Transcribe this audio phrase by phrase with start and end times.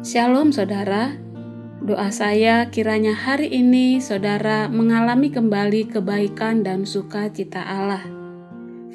[0.00, 1.12] Shalom saudara,
[1.84, 8.00] doa saya kiranya hari ini saudara mengalami kembali kebaikan dan sukacita Allah.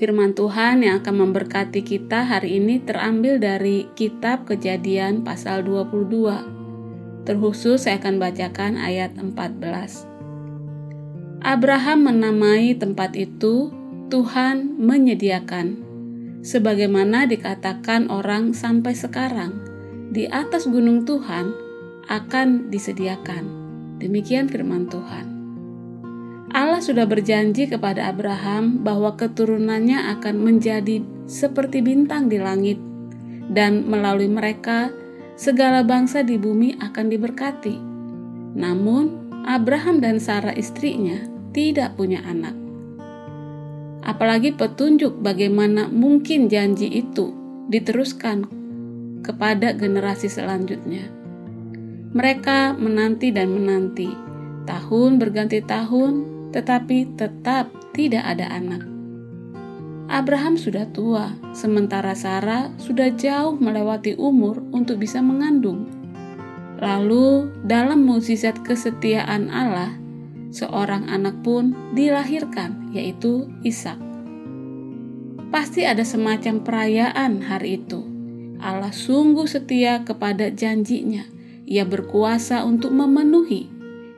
[0.01, 7.21] Firman Tuhan yang akan memberkati kita hari ini terambil dari kitab kejadian pasal 22.
[7.29, 10.09] Terkhusus saya akan bacakan ayat 14.
[11.45, 13.69] Abraham menamai tempat itu
[14.09, 15.85] Tuhan menyediakan
[16.41, 19.74] sebagaimana dikatakan orang sampai sekarang,
[20.15, 21.51] di atas gunung Tuhan
[22.07, 23.43] akan disediakan.
[23.99, 25.35] Demikian firman Tuhan.
[26.55, 32.79] Allah sudah berjanji kepada Abraham bahwa keturunannya akan menjadi seperti bintang di langit,
[33.51, 34.87] dan melalui mereka
[35.35, 37.75] segala bangsa di bumi akan diberkati.
[38.55, 41.19] Namun, Abraham dan Sarah istrinya
[41.51, 42.55] tidak punya anak
[44.05, 47.33] apalagi petunjuk bagaimana mungkin janji itu
[47.73, 48.45] diteruskan
[49.25, 51.09] kepada generasi selanjutnya.
[52.13, 54.13] Mereka menanti dan menanti,
[54.69, 56.23] tahun berganti tahun,
[56.53, 58.85] tetapi tetap tidak ada anak.
[60.05, 65.89] Abraham sudah tua, sementara Sarah sudah jauh melewati umur untuk bisa mengandung.
[66.77, 69.97] Lalu, dalam mukjizat kesetiaan Allah,
[70.53, 73.97] seorang anak pun dilahirkan, yaitu Ishak.
[75.49, 78.14] Pasti ada semacam perayaan hari itu.
[78.59, 81.25] Allah sungguh setia kepada janjinya.
[81.65, 83.71] Ia berkuasa untuk memenuhi.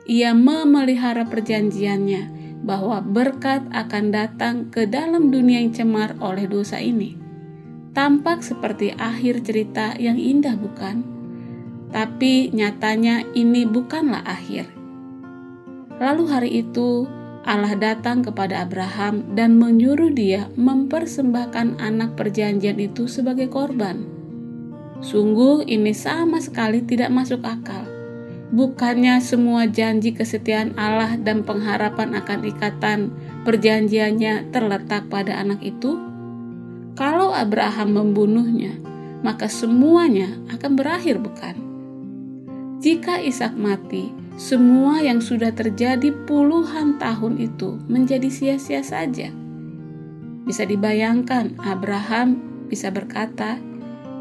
[0.08, 7.16] Ia memelihara perjanjiannya bahwa berkat akan datang ke dalam dunia yang cemar oleh dosa ini.
[7.96, 11.02] Tampak seperti akhir cerita yang indah, bukan?
[11.88, 14.78] Tapi nyatanya ini bukanlah akhir
[15.98, 17.10] Lalu hari itu
[17.42, 24.17] Allah datang kepada Abraham dan menyuruh dia mempersembahkan anak perjanjian itu sebagai korban.
[24.98, 27.86] Sungguh ini sama sekali tidak masuk akal.
[28.48, 33.00] Bukannya semua janji kesetiaan Allah dan pengharapan akan ikatan
[33.44, 36.00] perjanjiannya terletak pada anak itu?
[36.96, 38.74] Kalau Abraham membunuhnya,
[39.20, 41.54] maka semuanya akan berakhir bukan?
[42.80, 49.28] Jika Ishak mati, semua yang sudah terjadi puluhan tahun itu menjadi sia-sia saja.
[50.48, 53.60] Bisa dibayangkan, Abraham bisa berkata,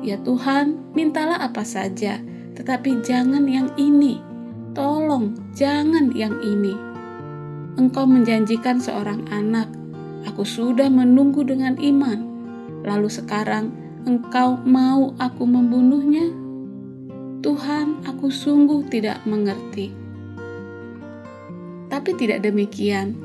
[0.05, 2.21] "Ya Tuhan, mintalah apa saja,
[2.53, 4.21] tetapi jangan yang ini.
[4.77, 6.77] Tolong, jangan yang ini.
[7.77, 9.69] Engkau menjanjikan seorang anak,
[10.25, 12.25] aku sudah menunggu dengan iman.
[12.85, 13.73] Lalu sekarang
[14.05, 16.29] engkau mau aku membunuhnya?"
[17.45, 19.93] Tuhan, aku sungguh tidak mengerti.
[21.87, 23.15] Tapi tidak demikian,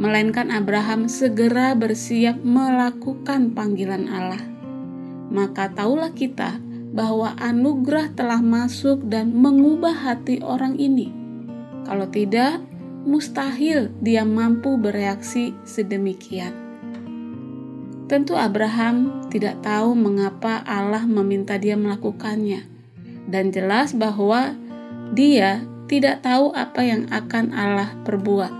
[0.00, 4.57] melainkan Abraham segera bersiap melakukan panggilan Allah.
[5.28, 6.60] Maka taulah kita
[6.92, 11.12] bahwa anugerah telah masuk dan mengubah hati orang ini.
[11.84, 12.64] Kalau tidak,
[13.04, 16.52] mustahil dia mampu bereaksi sedemikian.
[18.08, 22.64] Tentu Abraham tidak tahu mengapa Allah meminta dia melakukannya,
[23.28, 24.56] dan jelas bahwa
[25.12, 28.52] dia tidak tahu apa yang akan Allah perbuat.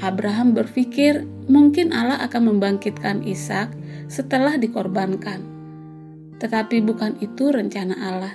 [0.00, 3.72] Abraham berpikir mungkin Allah akan membangkitkan Ishak
[4.08, 5.57] setelah dikorbankan.
[6.38, 8.34] Tetapi bukan itu rencana Allah.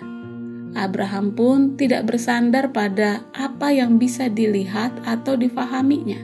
[0.74, 6.18] Abraham pun tidak bersandar pada apa yang bisa dilihat atau difahaminya,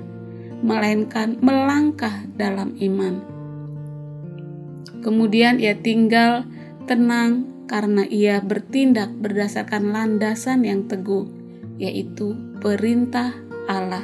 [0.65, 3.21] melainkan melangkah dalam iman.
[5.05, 6.49] Kemudian ia tinggal
[6.89, 11.29] tenang karena ia bertindak berdasarkan landasan yang teguh
[11.79, 13.31] yaitu perintah
[13.69, 14.03] Allah,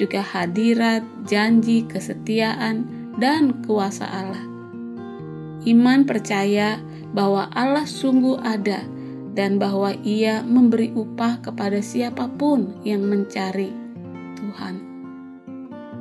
[0.00, 2.86] juga hadirat, janji, kesetiaan,
[3.20, 4.45] dan kuasa Allah.
[5.66, 6.78] Iman percaya
[7.10, 8.86] bahwa Allah sungguh ada
[9.34, 13.74] dan bahwa Ia memberi upah kepada siapa pun yang mencari
[14.38, 14.74] Tuhan.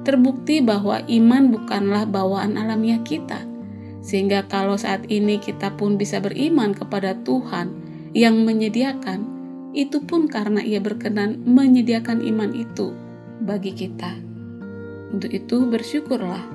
[0.05, 3.41] Terbukti bahwa iman bukanlah bawaan alamiah kita,
[4.05, 7.73] sehingga kalau saat ini kita pun bisa beriman kepada Tuhan
[8.13, 9.33] yang menyediakan
[9.75, 12.95] itu pun karena ia berkenan menyediakan iman itu
[13.43, 14.15] bagi kita.
[15.11, 16.54] Untuk itu bersyukurlah.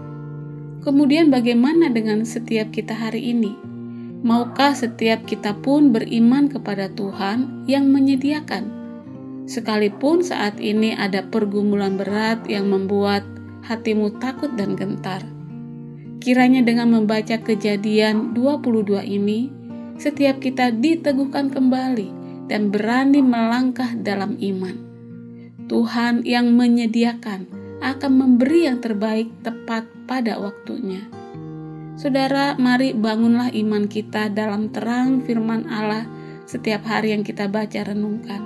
[0.81, 3.53] Kemudian bagaimana dengan setiap kita hari ini?
[4.25, 8.81] Maukah setiap kita pun beriman kepada Tuhan yang menyediakan?
[9.45, 13.29] Sekalipun saat ini ada pergumulan berat yang membuat
[13.69, 15.21] hatimu takut dan gentar.
[16.21, 19.53] Kiranya dengan membaca kejadian 22 ini,
[20.01, 22.09] setiap kita diteguhkan kembali
[22.49, 24.77] dan berani melangkah dalam iman.
[25.69, 31.05] Tuhan yang menyediakan akan memberi yang terbaik tepat pada waktunya.
[32.01, 36.09] Saudara, mari bangunlah iman kita dalam terang firman Allah
[36.49, 38.41] setiap hari yang kita baca renungkan.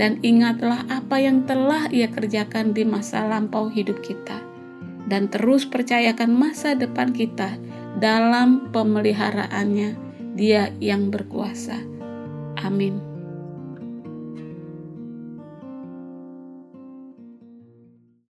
[0.00, 4.40] Dan ingatlah apa yang telah Ia kerjakan di masa lampau hidup kita.
[5.04, 7.58] Dan terus percayakan masa depan kita
[8.00, 9.98] dalam pemeliharaannya
[10.38, 11.76] Dia yang berkuasa.
[12.64, 13.09] Amin.